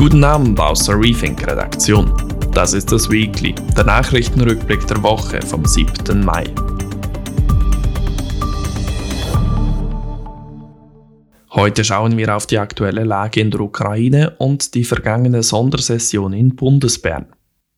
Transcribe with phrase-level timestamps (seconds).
[0.00, 2.10] Guten Abend aus der Rethink-Redaktion.
[2.54, 6.24] Das ist das Weekly, der Nachrichtenrückblick der Woche vom 7.
[6.24, 6.44] Mai.
[11.50, 16.56] Heute schauen wir auf die aktuelle Lage in der Ukraine und die vergangene Sondersession in
[16.56, 17.26] Bundesbern.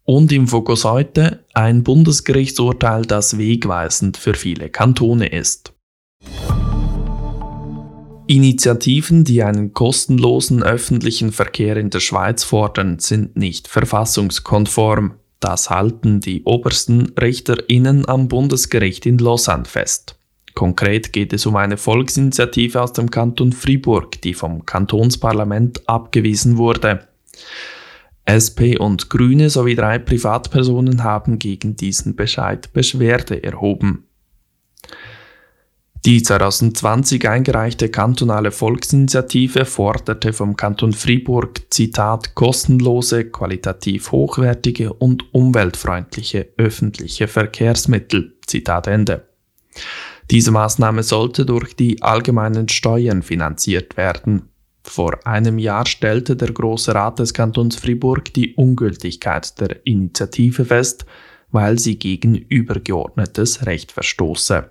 [0.05, 5.72] Und im Fokus heute ein Bundesgerichtsurteil, das wegweisend für viele Kantone ist.
[8.33, 15.17] Initiativen, die einen kostenlosen öffentlichen Verkehr in der Schweiz fordern, sind nicht verfassungskonform.
[15.39, 20.17] Das halten die obersten Richterinnen am Bundesgericht in Lausanne fest.
[20.55, 27.07] Konkret geht es um eine Volksinitiative aus dem Kanton Fribourg, die vom Kantonsparlament abgewiesen wurde.
[28.25, 34.05] SP und Grüne sowie drei Privatpersonen haben gegen diesen Bescheid Beschwerde erhoben.
[36.05, 46.49] Die 2020 eingereichte kantonale Volksinitiative forderte vom Kanton Fribourg Zitat kostenlose, qualitativ hochwertige und umweltfreundliche
[46.57, 48.35] öffentliche Verkehrsmittel.
[48.45, 49.29] Zitat Ende.
[50.29, 54.49] Diese Maßnahme sollte durch die allgemeinen Steuern finanziert werden.
[54.83, 61.07] Vor einem Jahr stellte der Große Rat des Kantons Fribourg die Ungültigkeit der Initiative fest,
[61.53, 64.69] weil sie gegen übergeordnetes Recht verstoße.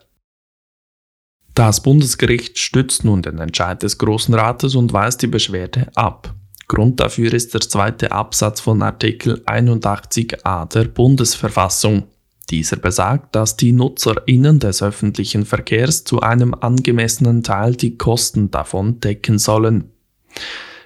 [1.61, 6.33] Das Bundesgericht stützt nun den Entscheid des Großen Rates und weist die Beschwerde ab.
[6.67, 12.07] Grund dafür ist der zweite Absatz von Artikel 81a der Bundesverfassung.
[12.49, 18.99] Dieser besagt, dass die NutzerInnen des öffentlichen Verkehrs zu einem angemessenen Teil die Kosten davon
[18.99, 19.91] decken sollen.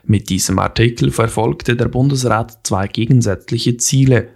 [0.03, 4.27] Mit diesem Artikel verfolgte der Bundesrat zwei gegensätzliche Ziele.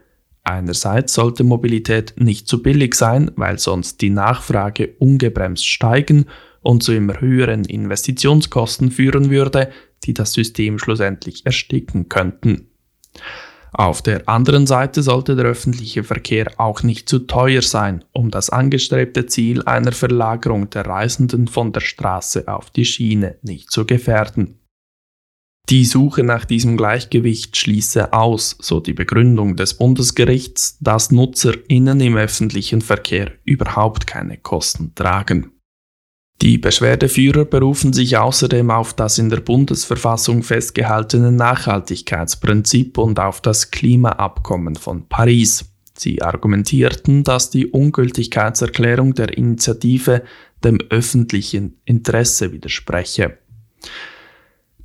[0.44, 6.26] Einerseits sollte Mobilität nicht zu billig sein, weil sonst die Nachfrage ungebremst steigen
[6.62, 9.72] und zu immer höheren Investitionskosten führen würde,
[10.04, 12.70] die das System schlussendlich ersticken könnten.
[13.72, 18.50] Auf der anderen Seite sollte der öffentliche Verkehr auch nicht zu teuer sein, um das
[18.50, 24.59] angestrebte Ziel einer Verlagerung der Reisenden von der Straße auf die Schiene nicht zu gefährden.
[25.70, 32.18] Die Suche nach diesem Gleichgewicht schließe aus, so die Begründung des Bundesgerichts, dass NutzerInnen im
[32.18, 35.52] öffentlichen Verkehr überhaupt keine Kosten tragen.
[36.42, 43.70] Die Beschwerdeführer berufen sich außerdem auf das in der Bundesverfassung festgehaltene Nachhaltigkeitsprinzip und auf das
[43.70, 45.66] Klimaabkommen von Paris.
[45.96, 50.24] Sie argumentierten, dass die Ungültigkeitserklärung der Initiative
[50.64, 53.38] dem öffentlichen Interesse widerspreche.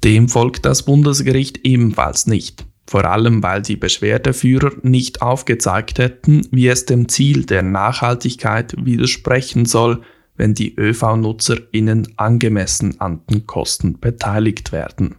[0.05, 6.69] Dem folgt das Bundesgericht ebenfalls nicht, vor allem weil die Beschwerdeführer nicht aufgezeigt hätten, wie
[6.69, 10.03] es dem Ziel der Nachhaltigkeit widersprechen soll,
[10.37, 15.17] wenn die ÖV-NutzerInnen angemessen an den Kosten beteiligt werden.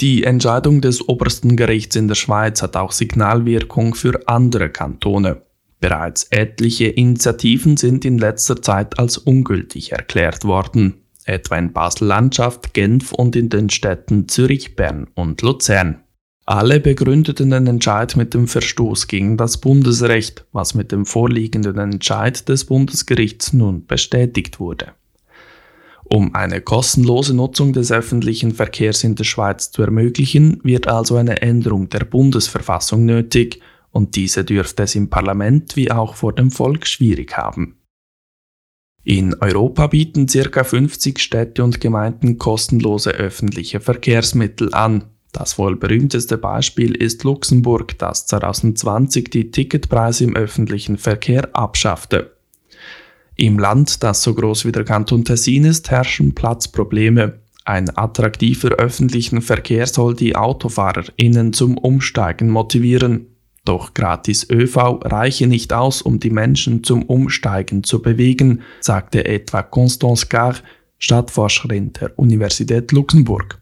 [0.00, 5.42] Die Entscheidung des obersten Gerichts in der Schweiz hat auch Signalwirkung für andere Kantone.
[5.80, 13.12] Bereits etliche Initiativen sind in letzter Zeit als ungültig erklärt worden etwa in Basel-Landschaft, Genf
[13.12, 16.02] und in den Städten Zürich, Bern und Luzern.
[16.46, 22.48] Alle begründeten den Entscheid mit dem Verstoß gegen das Bundesrecht, was mit dem vorliegenden Entscheid
[22.48, 24.92] des Bundesgerichts nun bestätigt wurde.
[26.04, 31.42] Um eine kostenlose Nutzung des öffentlichen Verkehrs in der Schweiz zu ermöglichen, wird also eine
[31.42, 36.86] Änderung der Bundesverfassung nötig, und diese dürfte es im Parlament wie auch vor dem Volk
[36.86, 37.77] schwierig haben.
[39.10, 40.64] In Europa bieten ca.
[40.64, 45.04] 50 Städte und Gemeinden kostenlose öffentliche Verkehrsmittel an.
[45.32, 52.36] Das wohl berühmteste Beispiel ist Luxemburg, das 2020 die Ticketpreise im öffentlichen Verkehr abschaffte.
[53.34, 57.38] Im Land, das so groß wie der Kanton Tessin ist, herrschen Platzprobleme.
[57.64, 63.37] Ein attraktiver öffentlichen Verkehr soll die AutofahrerInnen zum Umsteigen motivieren.
[63.68, 69.62] Doch gratis ÖV reiche nicht aus, um die Menschen zum Umsteigen zu bewegen, sagte etwa
[69.62, 70.54] Constance Gar,
[70.96, 73.60] Stadtforscherin der Universität Luxemburg.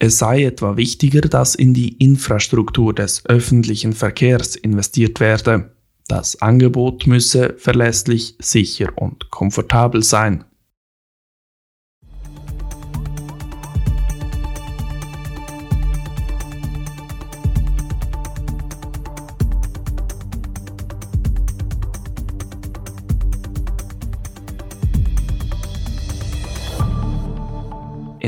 [0.00, 5.76] Es sei etwa wichtiger, dass in die Infrastruktur des öffentlichen Verkehrs investiert werde.
[6.08, 10.44] Das Angebot müsse verlässlich, sicher und komfortabel sein.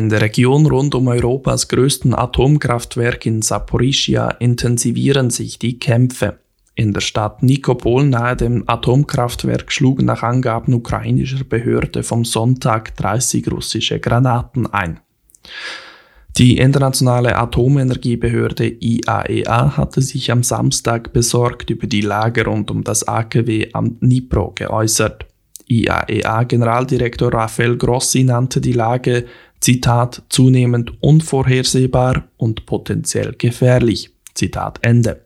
[0.07, 6.39] In der Region rund um Europas größten Atomkraftwerk in Saporischia intensivieren sich die Kämpfe.
[6.77, 13.51] In der Stadt Nikopol nahe dem Atomkraftwerk schlugen nach Angaben ukrainischer Behörde vom Sonntag 30
[13.51, 15.01] russische Granaten ein.
[16.39, 22.85] Die internationale Atomenergiebehörde IAEA e hatte sich am Samstag besorgt über die Lage rund um
[22.85, 25.27] das AKW am Dnipro geäußert.
[25.69, 29.27] IAEA-Generaldirektor Rafael Grossi nannte die Lage,
[29.61, 34.11] Zitat, zunehmend unvorhersehbar und potenziell gefährlich.
[34.35, 35.23] Zitat Ende.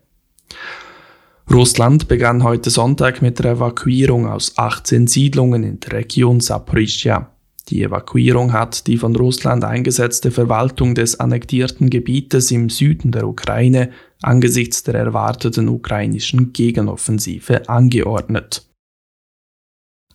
[1.53, 7.33] Russland begann heute Sonntag mit der Evakuierung aus 18 Siedlungen in der Region Saporischja.
[7.69, 13.91] Die Evakuierung hat die von Russland eingesetzte Verwaltung des annektierten Gebietes im Süden der Ukraine
[14.23, 18.70] angesichts der erwarteten ukrainischen Gegenoffensive angeordnet.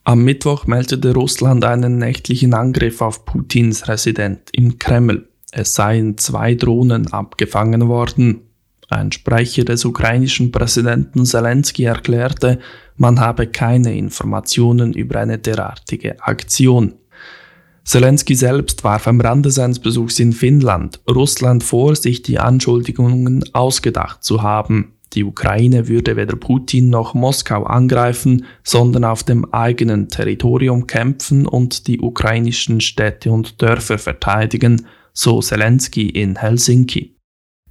[0.07, 5.27] Am Mittwoch meldete Russland einen nächtlichen Angriff auf Putins Resident im Kreml.
[5.51, 8.41] Es seien zwei Drohnen abgefangen worden.
[8.87, 12.59] Ein Sprecher des ukrainischen Präsidenten Zelensky erklärte,
[12.97, 16.93] man habe keine Informationen über eine derartige Aktion.
[17.83, 24.23] Zelensky selbst warf am Rande seines Besuchs in Finnland Russland vor, sich die Anschuldigungen ausgedacht
[24.23, 24.94] zu haben.
[25.15, 31.87] Die Ukraine würde weder Putin noch Moskau angreifen, sondern auf dem eigenen Territorium kämpfen und
[31.87, 37.15] die ukrainischen Städte und Dörfer verteidigen, so Zelensky in Helsinki.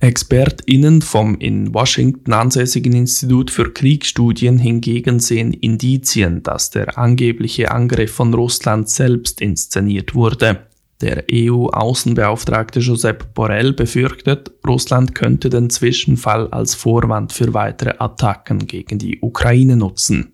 [0.00, 8.12] ExpertInnen vom in Washington ansässigen Institut für Kriegsstudien hingegen sehen Indizien, dass der angebliche Angriff
[8.12, 10.66] von Russland selbst inszeniert wurde.
[11.04, 18.98] Der EU-Außenbeauftragte Josep Borrell befürchtet, Russland könnte den Zwischenfall als Vorwand für weitere Attacken gegen
[18.98, 20.32] die Ukraine nutzen.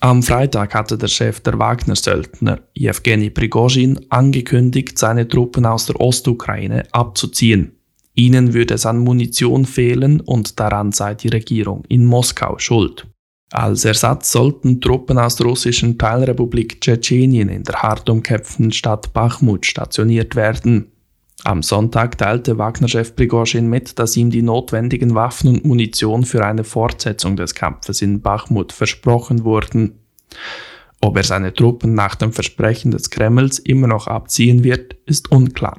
[0.00, 6.82] Am Freitag hatte der Chef der Wagner-Söldner, Jewgeni Prigozhin, angekündigt, seine Truppen aus der Ostukraine
[6.92, 7.78] abzuziehen.
[8.14, 13.09] Ihnen würde es an Munition fehlen und daran sei die Regierung in Moskau schuld.
[13.52, 19.66] Als Ersatz sollten Truppen aus der russischen Teilrepublik Tschetschenien in der hart umkämpften Stadt Bachmut
[19.66, 20.92] stationiert werden.
[21.42, 26.62] Am Sonntag teilte Wagner-Chef Prigozhin mit, dass ihm die notwendigen Waffen und Munition für eine
[26.62, 29.98] Fortsetzung des Kampfes in Bachmut versprochen wurden.
[31.00, 35.78] Ob er seine Truppen nach dem Versprechen des Kremls immer noch abziehen wird, ist unklar.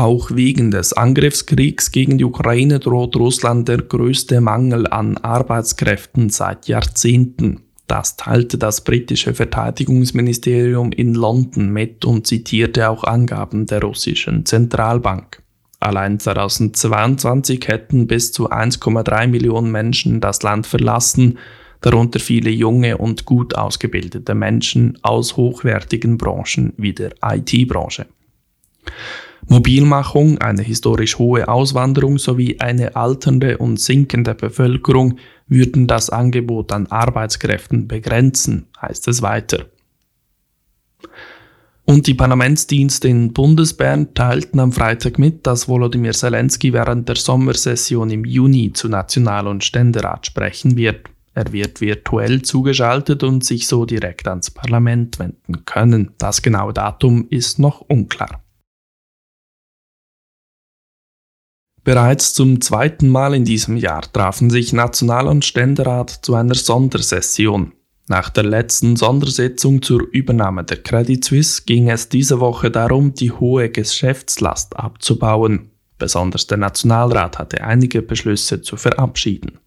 [0.00, 6.68] Auch wegen des Angriffskriegs gegen die Ukraine droht Russland der größte Mangel an Arbeitskräften seit
[6.68, 7.64] Jahrzehnten.
[7.86, 15.42] Das teilte das britische Verteidigungsministerium in London mit und zitierte auch Angaben der russischen Zentralbank.
[15.80, 21.36] Allein 2022 hätten bis zu 1,3 Millionen Menschen das Land verlassen,
[21.82, 28.06] darunter viele junge und gut ausgebildete Menschen aus hochwertigen Branchen wie der IT-Branche.
[29.48, 36.86] Mobilmachung, eine historisch hohe Auswanderung sowie eine alternde und sinkende Bevölkerung würden das Angebot an
[36.86, 39.66] Arbeitskräften begrenzen, heißt es weiter.
[41.84, 48.10] Und die Parlamentsdienste in Bundesbern teilten am Freitag mit, dass Volodymyr Zelensky während der Sommersession
[48.10, 51.08] im Juni zu National- und Ständerat sprechen wird.
[51.34, 56.12] Er wird virtuell zugeschaltet und sich so direkt ans Parlament wenden können.
[56.18, 58.40] Das genaue Datum ist noch unklar.
[61.82, 67.72] Bereits zum zweiten Mal in diesem Jahr trafen sich National- und Ständerat zu einer Sondersession.
[68.06, 73.30] Nach der letzten Sondersitzung zur Übernahme der Credit Suisse ging es diese Woche darum, die
[73.30, 75.70] hohe Geschäftslast abzubauen.
[75.96, 79.58] Besonders der Nationalrat hatte einige Beschlüsse zu verabschieden.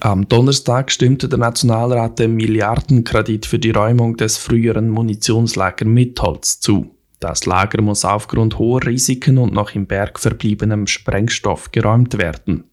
[0.00, 6.93] Am Donnerstag stimmte der Nationalrat dem Milliardenkredit für die Räumung des früheren Munitionslager Mitholz zu.
[7.24, 12.64] Das Lager muss aufgrund hoher Risiken und noch im Berg verbliebenem Sprengstoff geräumt werden.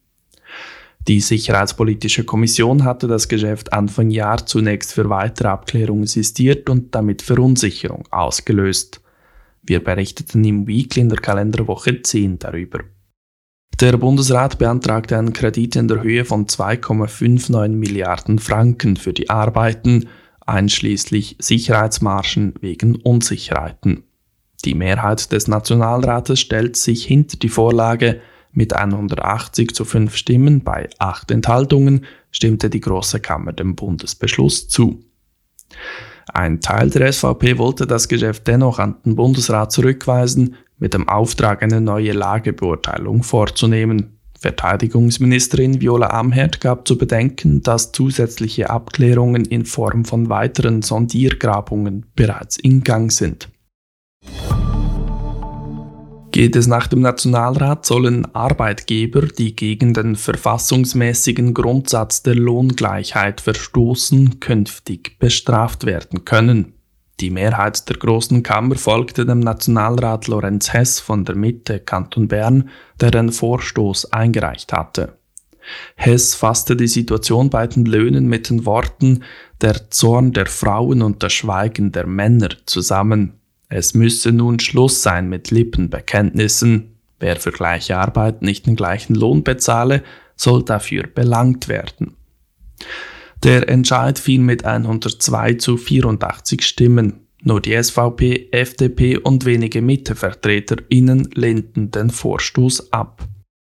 [1.08, 7.22] Die Sicherheitspolitische Kommission hatte das Geschäft Anfang Jahr zunächst für weitere Abklärungen sistiert und damit
[7.22, 9.00] Verunsicherung ausgelöst.
[9.64, 12.80] Wir berichteten im Weekly in der Kalenderwoche 10 darüber.
[13.80, 20.10] Der Bundesrat beantragte einen Kredit in der Höhe von 2,59 Milliarden Franken für die Arbeiten,
[20.46, 24.04] einschließlich Sicherheitsmarschen wegen Unsicherheiten.
[24.62, 28.22] Die Mehrheit des Nationalrates stellt sich hinter die Vorlage.
[28.54, 35.04] Mit 180 zu 5 Stimmen bei 8 Enthaltungen stimmte die Große Kammer dem Bundesbeschluss zu.
[36.34, 41.62] Ein Teil der SVP wollte das Geschäft dennoch an den Bundesrat zurückweisen, mit dem Auftrag,
[41.62, 44.18] eine neue Lagebeurteilung vorzunehmen.
[44.40, 52.58] Verteidigungsministerin Viola Amherd gab zu bedenken, dass zusätzliche Abklärungen in Form von weiteren Sondiergrabungen bereits
[52.58, 53.50] in Gang sind.
[56.32, 64.40] Geht es nach dem Nationalrat, sollen Arbeitgeber, die gegen den verfassungsmäßigen Grundsatz der Lohngleichheit verstoßen,
[64.40, 66.74] künftig bestraft werden können.
[67.20, 72.70] Die Mehrheit der Großen Kammer folgte dem Nationalrat Lorenz Hess von der Mitte Kanton Bern,
[73.02, 75.18] der den Vorstoß eingereicht hatte.
[75.96, 79.24] Hess fasste die Situation bei den Löhnen mit den Worten
[79.60, 83.41] der Zorn der Frauen und das Schweigen der Männer zusammen.
[83.74, 86.98] Es müsse nun Schluss sein mit Lippenbekenntnissen.
[87.22, 90.04] Wer für gleiche Arbeit nicht den gleichen Lohn bezahle,
[90.36, 92.18] soll dafür belangt werden.
[93.44, 97.28] Der Entscheid fiel mit 102 zu 84 Stimmen.
[97.44, 103.26] Nur die SVP, FDP und wenige MittevertreterInnen lehnten den Vorstoß ab.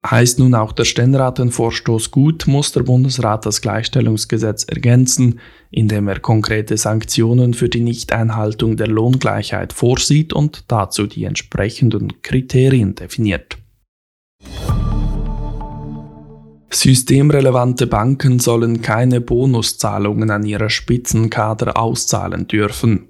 [0.09, 6.07] Heißt nun auch der Ständerat den Vorstoß gut, muss der Bundesrat das Gleichstellungsgesetz ergänzen, indem
[6.07, 13.59] er konkrete Sanktionen für die Nichteinhaltung der Lohngleichheit vorsieht und dazu die entsprechenden Kriterien definiert.
[16.71, 23.09] Systemrelevante Banken sollen keine Bonuszahlungen an ihre Spitzenkader auszahlen dürfen.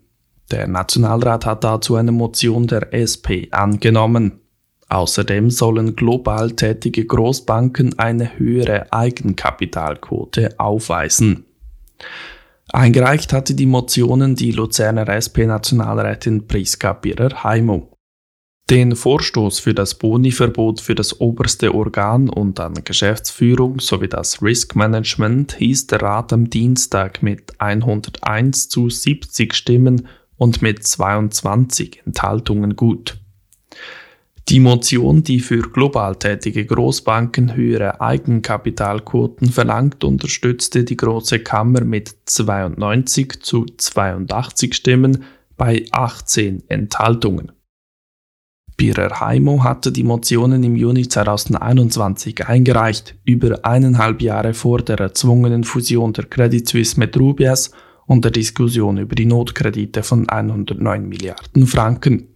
[0.50, 4.40] Der Nationalrat hat dazu eine Motion der SP angenommen.
[4.88, 11.44] Außerdem sollen global tätige Großbanken eine höhere Eigenkapitalquote aufweisen.
[12.72, 17.92] Eingereicht hatte die Motionen die Luzerner SP-Nationalrätin Priska Birrer-Heimo.
[18.68, 24.74] Den Vorstoß für das Boni-Verbot für das oberste Organ und an Geschäftsführung sowie das Risk
[24.74, 32.74] Management hieß der Rat am Dienstag mit 101 zu 70 Stimmen und mit 22 Enthaltungen
[32.74, 33.18] gut.
[34.48, 42.14] Die Motion, die für global tätige Großbanken höhere Eigenkapitalquoten verlangt, unterstützte die Große Kammer mit
[42.26, 45.24] 92 zu 82 Stimmen
[45.56, 47.50] bei 18 Enthaltungen.
[48.76, 55.64] Birer Heimo hatte die Motionen im Juni 2021 eingereicht, über eineinhalb Jahre vor der erzwungenen
[55.64, 57.72] Fusion der Credit Suisse mit Rubias
[58.06, 62.28] und der Diskussion über die Notkredite von 109 Milliarden Franken.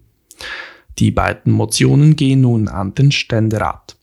[1.00, 3.96] Die beiden Motionen gehen nun an den Ständerat.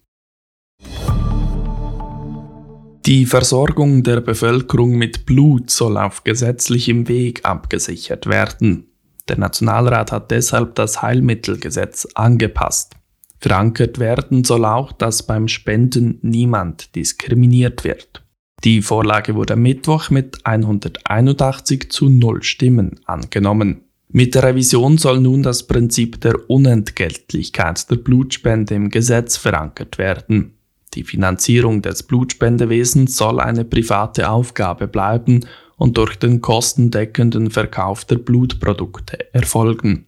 [3.05, 8.87] Die Versorgung der Bevölkerung mit Blut soll auf gesetzlichem Weg abgesichert werden.
[9.29, 12.95] Der Nationalrat hat deshalb das Heilmittelgesetz angepasst.
[13.39, 18.23] Verankert werden soll auch, dass beim Spenden niemand diskriminiert wird.
[18.63, 23.86] Die Vorlage wurde am Mittwoch mit 181 zu 0 Stimmen angenommen.
[24.09, 30.53] Mit der Revision soll nun das Prinzip der Unentgeltlichkeit der Blutspende im Gesetz verankert werden.
[30.93, 35.45] Die Finanzierung des Blutspendewesens soll eine private Aufgabe bleiben
[35.75, 40.05] und durch den kostendeckenden Verkauf der Blutprodukte erfolgen.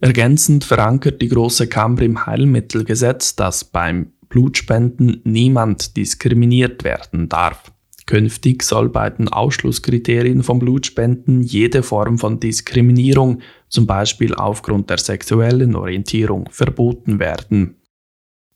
[0.00, 7.72] Ergänzend verankert die Große Kammer im Heilmittelgesetz, dass beim Blutspenden niemand diskriminiert werden darf.
[8.06, 14.98] Künftig soll bei den Ausschlusskriterien von Blutspenden jede Form von Diskriminierung, zum Beispiel aufgrund der
[14.98, 17.76] sexuellen Orientierung, verboten werden.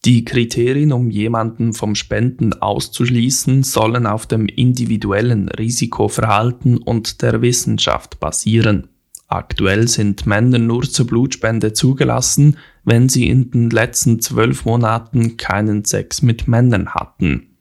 [0.04, 8.20] Die Kriterien, um jemanden vom Spenden auszuschließen, sollen auf dem individuellen Risikoverhalten und der Wissenschaft
[8.20, 8.88] basieren.
[9.26, 15.84] Aktuell sind Männer nur zur Blutspende zugelassen, wenn sie in den letzten zwölf Monaten keinen
[15.84, 17.56] Sex mit Männern hatten.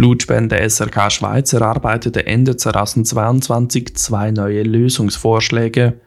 [0.00, 6.00] Blutspende SRK Schweiz erarbeitete Ende 2022 zwei neue Lösungsvorschläge.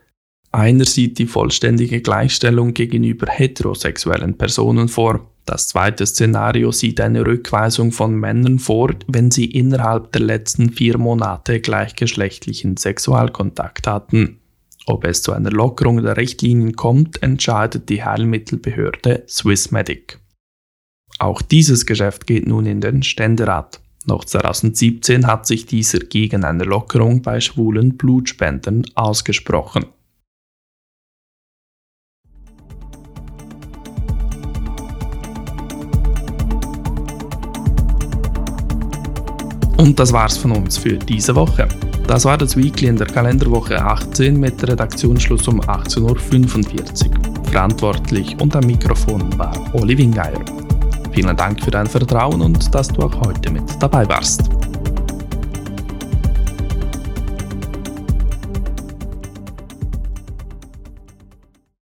[0.52, 5.30] Einer sieht die vollständige Gleichstellung gegenüber heterosexuellen Personen vor.
[5.46, 10.98] Das zweite Szenario sieht eine Rückweisung von Männern vor, wenn sie innerhalb der letzten vier
[10.98, 14.40] Monate gleichgeschlechtlichen Sexualkontakt hatten.
[14.88, 20.18] Ob es zu einer Lockerung der Richtlinien kommt, entscheidet die Heilmittelbehörde Swissmedic.
[21.20, 23.83] Auch dieses Geschäft geht nun in den Ständerat.
[24.06, 29.86] Noch 2017 hat sich dieser gegen eine Lockerung bei schwulen Blutspendern ausgesprochen.
[39.78, 41.68] Und das war's von uns für diese Woche.
[42.08, 47.46] Das war das Weekly in der Kalenderwoche 18 mit Redaktionsschluss um 18.45 Uhr.
[47.52, 50.73] Verantwortlich und am Mikrofon war Oli Wingeier.
[51.14, 54.63] Vielen Dank für dein Vertrauen und dass du auch heute mit dabei warst.